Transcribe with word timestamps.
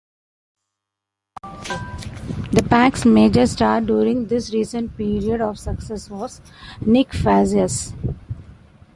The 1.61 2.65
Pack's 2.67 3.05
major 3.05 3.45
star 3.45 3.81
during 3.81 4.25
this 4.25 4.51
recent 4.51 4.97
period 4.97 5.41
of 5.41 5.59
success 5.59 6.09
was 6.09 6.41
Nick 6.83 7.09
Fazekas. 7.09 7.93